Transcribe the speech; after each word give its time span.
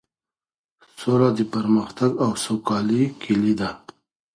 سوله 0.99 1.29
د 1.37 1.39
پرمختګ 1.53 2.09
او 2.23 2.31
سوکالۍ 2.43 3.03
کيلي 3.21 3.53
ده. 3.59 3.69